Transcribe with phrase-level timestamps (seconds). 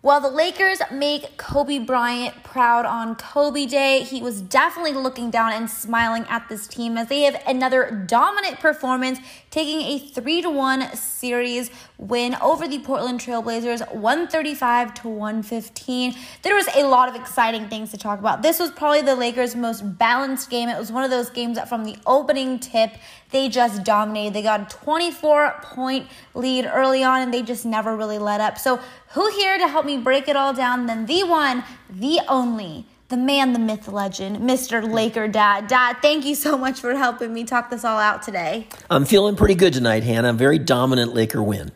[0.00, 5.52] While the Lakers make Kobe Bryant proud on Kobe Day, he was definitely looking down
[5.52, 9.18] and smiling at this team as they have another dominant performance,
[9.50, 16.14] taking a 3 to 1 series win over the Portland Trailblazers 135 to 115.
[16.42, 18.40] There was a lot of exciting things to talk about.
[18.40, 20.68] This was probably the Lakers' most balanced game.
[20.68, 22.92] It was one of those games that from the opening tip,
[23.30, 24.34] they just dominated.
[24.34, 28.58] They got a 24 point lead early on and they just never really let up.
[28.58, 28.80] So,
[29.10, 33.16] who here to help me break it all down than the one, the only, the
[33.16, 34.86] man, the myth, legend, Mr.
[34.86, 35.66] Laker Dad.
[35.66, 38.66] Dad, thank you so much for helping me talk this all out today.
[38.90, 40.34] I'm feeling pretty good tonight, Hannah.
[40.34, 41.72] Very dominant Laker win.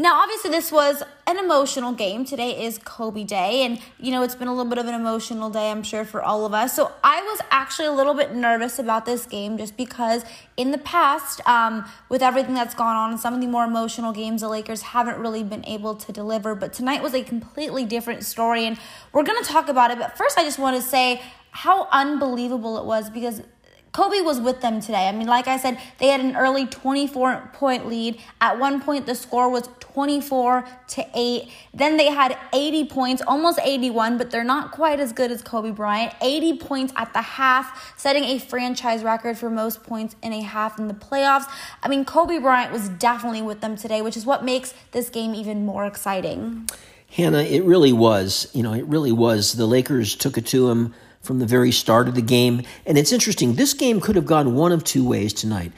[0.00, 2.24] Now, obviously, this was an emotional game.
[2.24, 5.50] Today is Kobe Day, and you know, it's been a little bit of an emotional
[5.50, 6.76] day, I'm sure, for all of us.
[6.76, 10.24] So, I was actually a little bit nervous about this game just because
[10.56, 14.42] in the past, um, with everything that's gone on some of the more emotional games,
[14.42, 16.54] the Lakers haven't really been able to deliver.
[16.54, 18.78] But tonight was a completely different story, and
[19.12, 19.98] we're going to talk about it.
[19.98, 23.42] But first, I just want to say how unbelievable it was because
[23.98, 25.08] Kobe was with them today.
[25.08, 28.20] I mean, like I said, they had an early 24 point lead.
[28.40, 31.50] At one point, the score was 24 to 8.
[31.74, 35.72] Then they had 80 points, almost 81, but they're not quite as good as Kobe
[35.72, 36.14] Bryant.
[36.22, 40.78] 80 points at the half, setting a franchise record for most points in a half
[40.78, 41.50] in the playoffs.
[41.82, 45.34] I mean, Kobe Bryant was definitely with them today, which is what makes this game
[45.34, 46.68] even more exciting.
[47.10, 48.48] Hannah, it really was.
[48.52, 49.54] You know, it really was.
[49.54, 50.94] The Lakers took it to him
[51.28, 52.62] from the very start of the game.
[52.86, 55.72] And it's interesting, this game could have gone one of two ways tonight.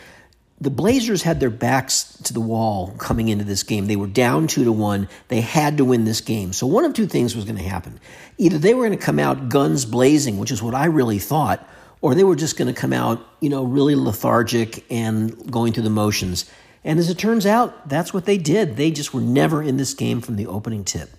[0.61, 3.87] The Blazers had their backs to the wall coming into this game.
[3.87, 5.09] They were down two to one.
[5.27, 6.53] They had to win this game.
[6.53, 7.99] So one of two things was going to happen.
[8.39, 11.69] Either they were going to come out guns blazing, which is what I really thought,
[12.01, 15.83] or they were just going to come out, you know, really lethargic and going through
[15.83, 16.49] the motions.
[16.85, 18.77] And as it turns out, that's what they did.
[18.77, 21.11] They just were never in this game from the opening tip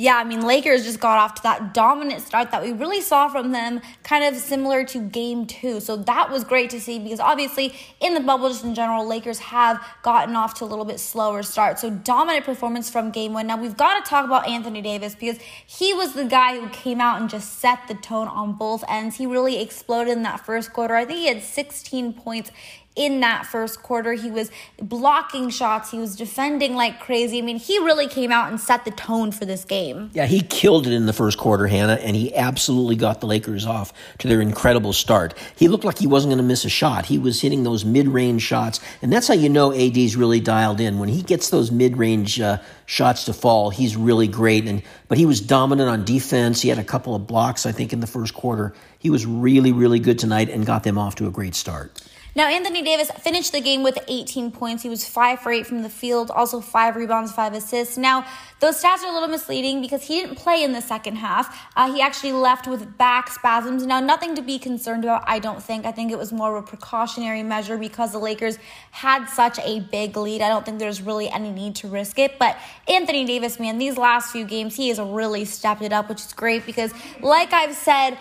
[0.00, 3.28] yeah, I mean, Lakers just got off to that dominant start that we really saw
[3.28, 5.80] from them, kind of similar to game two.
[5.80, 9.40] So that was great to see because obviously in the bubble, just in general, Lakers
[9.40, 11.80] have gotten off to a little bit slower start.
[11.80, 13.48] So dominant performance from game one.
[13.48, 17.00] Now we've got to talk about Anthony Davis because he was the guy who came
[17.00, 19.16] out and just set the tone on both ends.
[19.16, 20.94] He really exploded in that first quarter.
[20.94, 22.52] I think he had 16 points
[22.98, 24.12] in that first quarter.
[24.12, 24.50] He was
[24.82, 27.38] blocking shots, he was defending like crazy.
[27.38, 30.10] I mean, he really came out and set the tone for this game.
[30.12, 33.64] Yeah, he killed it in the first quarter, Hannah, and he absolutely got the Lakers
[33.64, 35.34] off to their incredible start.
[35.56, 37.06] He looked like he wasn't going to miss a shot.
[37.06, 40.80] He was hitting those mid range shots, and that's how you know AD's really dialed
[40.80, 40.98] in.
[40.98, 44.66] When he gets those mid range uh, shots to fall, he's really great.
[44.66, 46.60] And But he was dominant on defense.
[46.60, 48.74] He had a couple of blocks, I think, in the first quarter.
[48.98, 51.92] He was really, really good tonight and got them off to a great start.
[52.36, 54.82] Now, Anthony Davis finished the game with 18 points.
[54.82, 57.96] He was 5 for 8 from the field, also 5 rebounds, 5 assists.
[57.96, 58.26] Now,
[58.60, 61.66] those stats are a little misleading because he didn't play in the second half.
[61.74, 63.86] Uh, he actually left with back spasms.
[63.86, 65.86] Now, nothing to be concerned about, I don't think.
[65.86, 68.58] I think it was more of a precautionary measure because the Lakers
[68.90, 70.42] had such a big lead.
[70.42, 72.38] I don't think there's really any need to risk it.
[72.38, 72.58] But
[72.88, 76.32] Anthony Davis, man, these last few games, he has really stepped it up, which is
[76.32, 78.18] great because, like I've said,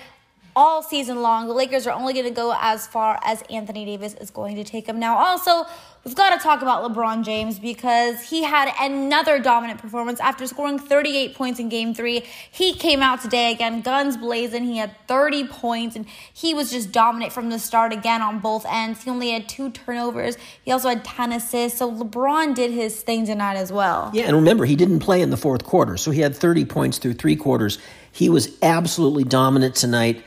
[0.57, 1.45] all season long.
[1.45, 4.63] The Lakers are only going to go as far as Anthony Davis is going to
[4.63, 4.99] take them.
[4.99, 5.69] Now, also,
[6.03, 10.79] we've got to talk about LeBron James because he had another dominant performance after scoring
[10.79, 12.25] 38 points in game three.
[12.49, 14.63] He came out today again, guns blazing.
[14.63, 18.65] He had 30 points and he was just dominant from the start again on both
[18.67, 19.03] ends.
[19.03, 20.37] He only had two turnovers.
[20.63, 21.77] He also had 10 assists.
[21.77, 24.09] So LeBron did his thing tonight as well.
[24.11, 25.97] Yeah, and remember, he didn't play in the fourth quarter.
[25.97, 27.77] So he had 30 points through three quarters.
[28.11, 30.23] He was absolutely dominant tonight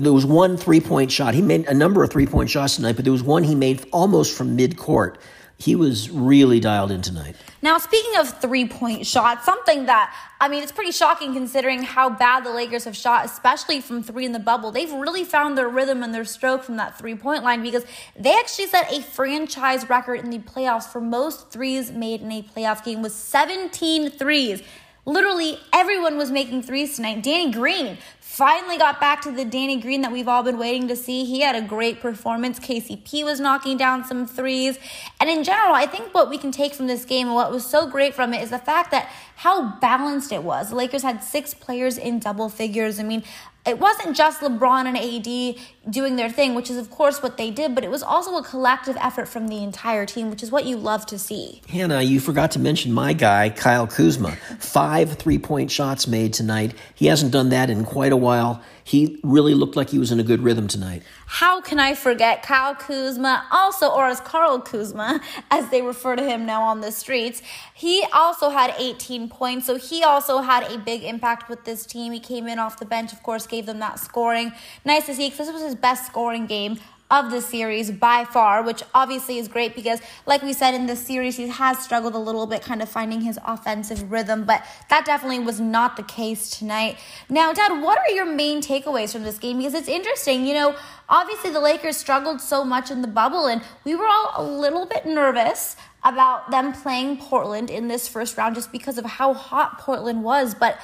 [0.00, 1.34] there was one three point shot.
[1.34, 3.86] He made a number of three point shots tonight, but there was one he made
[3.92, 5.18] almost from mid court.
[5.58, 7.36] He was really dialed in tonight.
[7.62, 12.10] Now, speaking of three point shots, something that, I mean, it's pretty shocking considering how
[12.10, 14.72] bad the Lakers have shot, especially from three in the bubble.
[14.72, 17.84] They've really found their rhythm and their stroke from that three point line because
[18.18, 22.42] they actually set a franchise record in the playoffs for most threes made in a
[22.42, 24.62] playoff game with 17 threes.
[25.04, 27.22] Literally everyone was making threes tonight.
[27.22, 27.98] Danny Green
[28.32, 31.26] finally got back to the Danny Green that we've all been waiting to see.
[31.26, 32.58] He had a great performance.
[32.58, 34.78] KCP was knocking down some threes.
[35.20, 37.66] And in general, I think what we can take from this game and what was
[37.66, 40.70] so great from it is the fact that how balanced it was.
[40.70, 42.98] The Lakers had six players in double figures.
[42.98, 43.22] I mean,
[43.64, 47.50] it wasn't just LeBron and AD doing their thing, which is, of course, what they
[47.50, 50.64] did, but it was also a collective effort from the entire team, which is what
[50.64, 51.62] you love to see.
[51.68, 54.32] Hannah, you forgot to mention my guy, Kyle Kuzma.
[54.58, 56.74] Five three point shots made tonight.
[56.94, 58.62] He hasn't done that in quite a while.
[58.84, 61.02] He really looked like he was in a good rhythm tonight.
[61.26, 65.20] How can I forget Kyle Kuzma, also, or as Carl Kuzma,
[65.50, 67.42] as they refer to him now on the streets?
[67.74, 72.12] He also had 18 points, so he also had a big impact with this team.
[72.12, 74.50] He came in off the bench, of course, gave them that scoring.
[74.84, 76.78] Nice to see because this was his best scoring game
[77.12, 81.06] of the series by far, which obviously is great because, like we said in this
[81.06, 85.04] series, he has struggled a little bit kind of finding his offensive rhythm, but that
[85.04, 86.96] definitely was not the case tonight.
[87.28, 89.58] Now, Dad, what are your main takeaways from this game?
[89.58, 90.74] Because it's interesting, you know,
[91.06, 94.86] obviously the Lakers struggled so much in the bubble, and we were all a little
[94.86, 99.78] bit nervous about them playing Portland in this first round just because of how hot
[99.78, 100.78] Portland was, but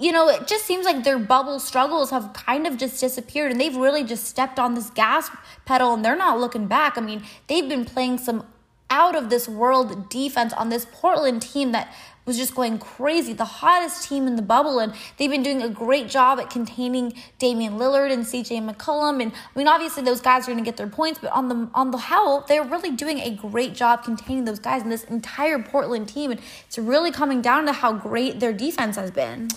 [0.00, 3.60] you know, it just seems like their bubble struggles have kind of just disappeared and
[3.60, 5.30] they've really just stepped on this gas
[5.64, 6.98] pedal and they're not looking back.
[6.98, 8.46] I mean, they've been playing some
[8.90, 11.92] out of this world defense on this Portland team that
[12.26, 15.68] was just going crazy, the hottest team in the bubble, and they've been doing a
[15.68, 19.20] great job at containing Damian Lillard and CJ McCollum.
[19.20, 21.68] And I mean, obviously those guys are going to get their points, but on the
[21.74, 25.58] on the whole, they're really doing a great job containing those guys and this entire
[25.58, 26.30] Portland team.
[26.30, 29.50] And it's really coming down to how great their defense has been.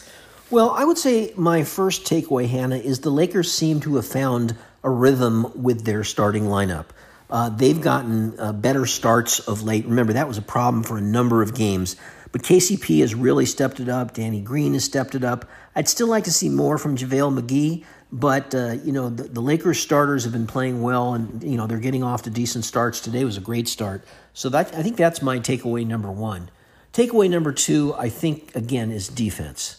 [0.49, 4.55] Well, I would say my first takeaway, Hannah, is the Lakers seem to have found
[4.81, 6.85] a rhythm with their starting lineup.
[7.29, 9.85] Uh, they've gotten uh, better starts of late.
[9.85, 11.97] Remember, that was a problem for a number of games.
[12.31, 14.13] But KCP has really stepped it up.
[14.13, 15.49] Danny Green has stepped it up.
[15.75, 19.41] I'd still like to see more from JaVale McGee, but uh, you know the, the,
[19.41, 23.01] Lakers starters have been playing well, and you know they're getting off to decent starts.
[23.01, 26.49] Today was a great start, so that, I think that's my takeaway number one.
[26.93, 29.76] Takeaway number two, I think again, is defense.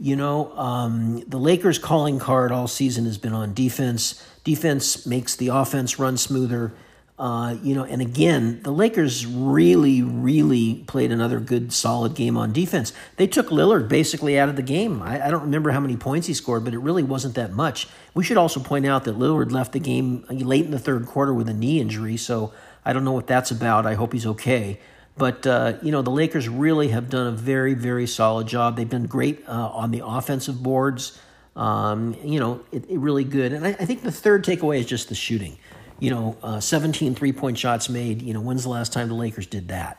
[0.00, 4.26] You know, um, the Lakers' calling card all season has been on defense.
[4.44, 6.72] Defense makes the offense run smoother.
[7.18, 12.50] Uh, you know, and again, the Lakers really, really played another good, solid game on
[12.50, 12.94] defense.
[13.18, 15.02] They took Lillard basically out of the game.
[15.02, 17.86] I, I, don't remember how many points he scored, but it really wasn't that much.
[18.14, 21.34] We should also point out that Lillard left the game late in the third quarter
[21.34, 22.54] with a knee injury, so
[22.86, 23.84] I don't know what that's about.
[23.84, 24.80] I hope he's okay.
[25.16, 28.76] But, uh, you know, the Lakers really have done a very, very solid job.
[28.76, 31.18] They've been great uh, on the offensive boards.
[31.56, 33.52] Um, you know, it, it really good.
[33.52, 35.58] And I, I, think the third takeaway is just the shooting.
[35.98, 38.22] You know, uh, 17 three point shots made.
[38.22, 39.98] You know, when's the last time the Lakers did that?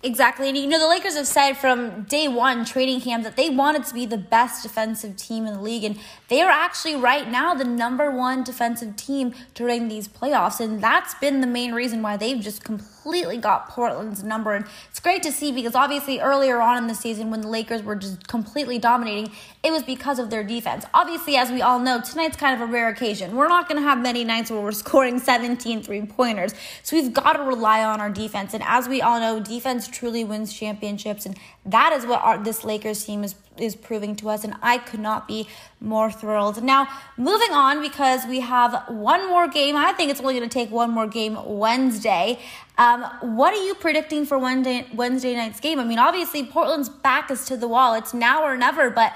[0.00, 0.48] Exactly.
[0.48, 3.82] And you know, the Lakers have said from day one, trading him, that they wanted
[3.86, 5.82] to be the best defensive team in the league.
[5.82, 5.98] And
[6.28, 10.60] they are actually right now the number one defensive team during these playoffs.
[10.60, 14.52] And that's been the main reason why they've just completely got Portland's number.
[14.52, 17.82] And it's great to see because obviously earlier on in the season when the Lakers
[17.82, 19.32] were just completely dominating,
[19.64, 20.84] it was because of their defense.
[20.94, 23.34] Obviously, as we all know, tonight's kind of a rare occasion.
[23.34, 26.54] We're not going to have many nights where we're scoring 17 three pointers.
[26.84, 28.54] So we've got to rely on our defense.
[28.54, 31.36] And as we all know, defense truly wins championships, and
[31.66, 34.44] that is what our, this Lakers team is is proving to us.
[34.44, 35.48] And I could not be
[35.80, 36.62] more thrilled.
[36.62, 36.86] Now,
[37.16, 39.76] moving on because we have one more game.
[39.76, 42.38] I think it's only going to take one more game Wednesday.
[42.76, 45.80] Um, what are you predicting for Wednesday Wednesday night's game?
[45.80, 47.94] I mean, obviously Portland's back is to the wall.
[47.94, 49.12] It's now or never, but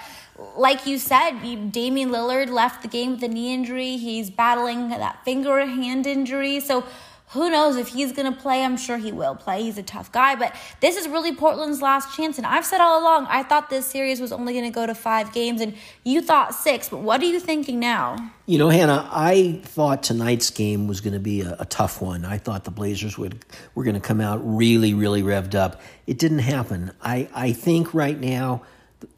[0.56, 1.40] like you said,
[1.72, 3.96] Damian Lillard left the game with a knee injury.
[3.96, 6.60] He's battling that finger hand injury.
[6.60, 6.84] So
[7.32, 8.62] who knows if he's going to play?
[8.62, 9.62] I'm sure he will play.
[9.62, 12.36] He's a tough guy, but this is really Portland's last chance.
[12.36, 14.94] And I've said all along, I thought this series was only going to go to
[14.94, 15.74] five games, and
[16.04, 16.90] you thought six.
[16.90, 18.32] But what are you thinking now?
[18.44, 22.26] You know, Hannah, I thought tonight's game was going to be a, a tough one.
[22.26, 23.44] I thought the Blazers would
[23.74, 25.80] were going to come out really, really revved up.
[26.06, 26.92] It didn't happen.
[27.00, 28.62] I, I think right now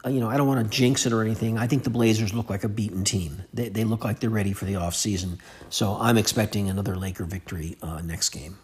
[0.05, 1.57] you know, I don't want to jinx it or anything.
[1.57, 3.43] I think the Blazers look like a beaten team.
[3.53, 5.39] They, they look like they're ready for the offseason.
[5.69, 8.57] So I'm expecting another Laker victory uh, next game.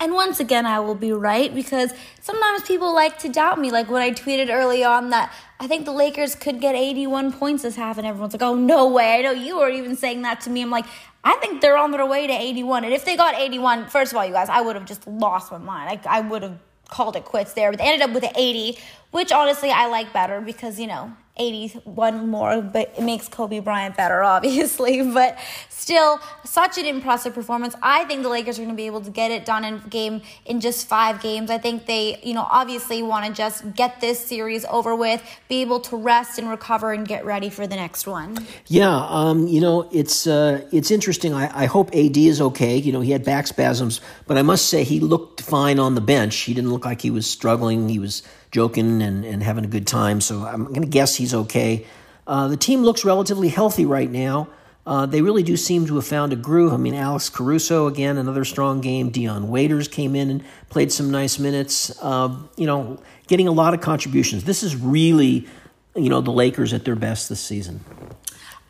[0.00, 3.70] And once again, I will be right because sometimes people like to doubt me.
[3.70, 7.62] Like when I tweeted early on that I think the Lakers could get 81 points
[7.62, 9.14] this half, and everyone's like, oh, no way.
[9.14, 10.62] I know you were even saying that to me.
[10.62, 10.84] I'm like,
[11.22, 12.84] I think they're on their way to 81.
[12.84, 15.52] And if they got 81, first of all, you guys, I would have just lost
[15.52, 16.00] my mind.
[16.04, 16.58] I, I would have
[16.90, 18.78] called it quits there, but they ended up with an 80,
[19.14, 23.96] which honestly I like better because, you know, 81 more, but it makes Kobe Bryant
[23.96, 25.02] better, obviously.
[25.02, 27.76] But still, such an impressive performance.
[27.80, 30.22] I think the Lakers are going to be able to get it done in game
[30.46, 31.48] in just five games.
[31.48, 35.62] I think they, you know, obviously want to just get this series over with, be
[35.62, 38.44] able to rest and recover and get ready for the next one.
[38.66, 41.34] Yeah, um, you know, it's uh, it's interesting.
[41.34, 42.76] I, I hope AD is okay.
[42.76, 46.00] You know, he had back spasms, but I must say he looked fine on the
[46.00, 46.36] bench.
[46.36, 47.88] He didn't look like he was struggling.
[47.88, 48.22] He was
[48.54, 50.20] joking and, and having a good time.
[50.20, 51.86] So I'm going to guess he's okay.
[52.26, 54.48] Uh, the team looks relatively healthy right now.
[54.86, 56.72] Uh, they really do seem to have found a groove.
[56.72, 59.10] I mean, Alex Caruso, again, another strong game.
[59.10, 61.96] Dion Waiters came in and played some nice minutes.
[62.02, 64.44] Uh, you know, getting a lot of contributions.
[64.44, 65.46] This is really,
[65.94, 67.80] you know, the Lakers at their best this season.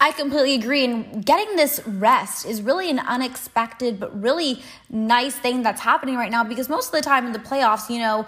[0.01, 0.85] I completely agree.
[0.85, 6.31] And getting this rest is really an unexpected but really nice thing that's happening right
[6.31, 8.27] now because most of the time in the playoffs, you know,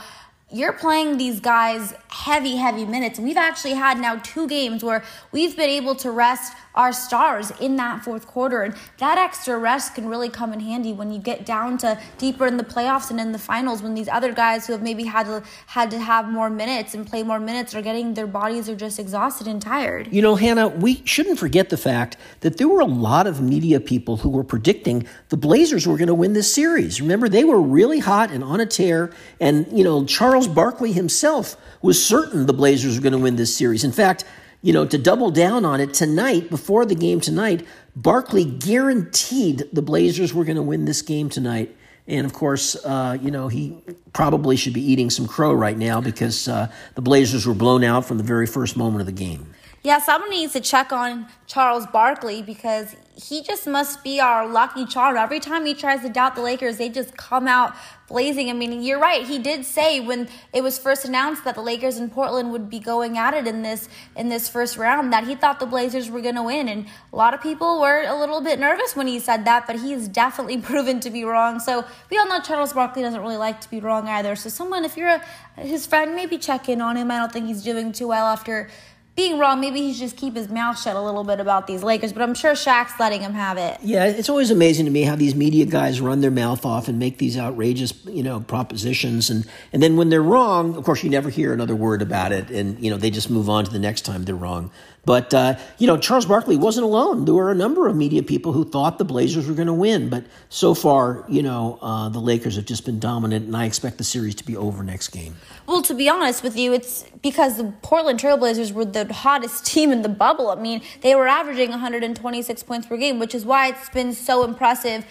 [0.51, 3.19] you're playing these guys heavy, heavy minutes.
[3.19, 7.75] We've actually had now two games where we've been able to rest our stars in
[7.77, 8.63] that fourth quarter.
[8.63, 12.47] And that extra rest can really come in handy when you get down to deeper
[12.47, 15.27] in the playoffs and in the finals when these other guys who have maybe had
[15.27, 18.77] to had to have more minutes and play more minutes are getting their bodies are
[18.77, 20.13] just exhausted and tired.
[20.13, 23.81] You know, Hannah, we shouldn't forget the fact that there were a lot of media
[23.81, 27.01] people who were predicting the Blazers were going to win this series.
[27.01, 29.11] Remember, they were really hot and on a tear.
[29.41, 33.57] And, you know, Charles Barkley himself was certain the Blazers were going to win this
[33.57, 33.85] series.
[33.85, 34.25] In fact,
[34.63, 37.65] you know, to double down on it tonight, before the game tonight,
[37.95, 41.77] Barkley guaranteed the Blazers were going to win this game tonight.
[42.09, 46.01] And of course, uh, you know, he probably should be eating some crow right now
[46.01, 49.47] because uh, the Blazers were blown out from the very first moment of the game.
[49.87, 54.85] Yeah, someone needs to check on Charles Barkley because he just must be our lucky
[54.85, 55.17] charm.
[55.17, 57.73] Every time he tries to doubt the Lakers, they just come out
[58.09, 58.51] blazing.
[58.51, 59.25] I mean, you're right.
[59.25, 62.81] He did say when it was first announced that the Lakers in Portland would be
[62.81, 66.21] going at it in this in this first round that he thought the Blazers were
[66.21, 69.21] going to win, and a lot of people were a little bit nervous when he
[69.21, 69.69] said that.
[69.69, 71.61] But he's definitely proven to be wrong.
[71.61, 74.35] So we all know Charles Barkley doesn't really like to be wrong either.
[74.35, 75.23] So someone, if you're a,
[75.61, 77.13] his friend, maybe check in on him.
[77.13, 78.69] I don't think he's doing too well after
[79.17, 79.61] being wrong.
[79.61, 82.23] Maybe he should just keep his mouth shut a little bit about these Lakers, but
[82.23, 83.79] I'm sure Shaq's letting him have it.
[83.83, 86.99] Yeah, it's always amazing to me how these media guys run their mouth off and
[86.99, 91.11] make these outrageous, you know, propositions, and and then when they're wrong, of course, you
[91.11, 93.79] never hear another word about it, and you know they just move on to the
[93.79, 94.71] next time they're wrong.
[95.07, 97.27] But, uh, you know, Charles Barkley wasn't alone.
[97.27, 100.09] There were a number of media people who thought the Blazers were going to win.
[100.09, 103.99] But so far, you know, uh, the Lakers have just been dominant, and I expect
[103.99, 105.37] the series to be over next game.
[105.67, 110.03] Well, to be honest with you, it's because the Portland Trailblazers were hottest team in
[110.03, 110.51] the bubble.
[110.51, 114.45] I mean, they were averaging 126 points per game, which is why it's been so
[114.45, 115.05] impressive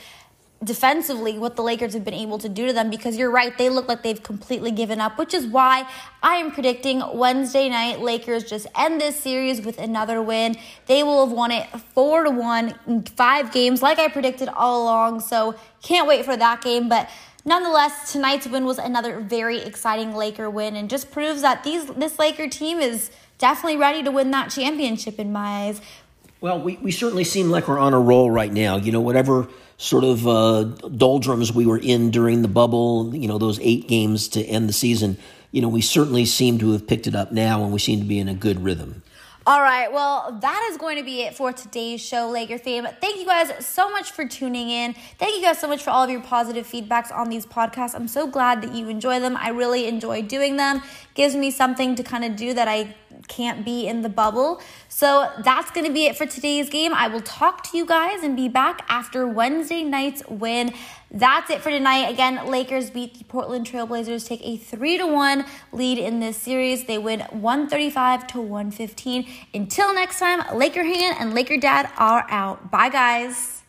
[0.63, 3.69] defensively what the Lakers have been able to do to them because you're right, they
[3.69, 5.87] look like they've completely given up, which is why
[6.23, 10.55] I am predicting Wednesday night Lakers just end this series with another win.
[10.87, 14.83] They will have won it 4 to 1 in 5 games like I predicted all
[14.83, 15.19] along.
[15.21, 17.09] So, can't wait for that game, but
[17.43, 22.17] nonetheless, tonight's win was another very exciting Laker win and just proves that these this
[22.17, 25.81] Laker team is definitely ready to win that championship in my eyes.
[26.41, 28.77] Well, we, we certainly seem like we're on a roll right now.
[28.77, 33.37] You know, whatever sort of uh, doldrums we were in during the bubble, you know,
[33.37, 35.17] those eight games to end the season,
[35.51, 38.05] you know, we certainly seem to have picked it up now and we seem to
[38.05, 39.03] be in a good rhythm.
[39.47, 42.87] All right, well, that is going to be it for today's show, Laker fam.
[42.99, 44.95] Thank you guys so much for tuning in.
[45.19, 47.93] Thank you guys so much for all of your positive feedbacks on these podcasts.
[47.93, 49.37] I'm so glad that you enjoy them.
[49.37, 50.81] I really enjoy doing them.
[51.13, 52.95] Gives me something to kind of do that I
[53.27, 54.61] can't be in the bubble.
[54.89, 56.93] So that's going to be it for today's game.
[56.93, 60.73] I will talk to you guys and be back after Wednesday night's win.
[61.11, 62.09] That's it for tonight.
[62.09, 66.85] Again, Lakers beat the Portland Trailblazers, take a 3 to 1 lead in this series.
[66.85, 69.27] They win 135 to 115.
[69.53, 72.71] Until next time, Laker Hand and Laker Dad are out.
[72.71, 73.64] Bye guys.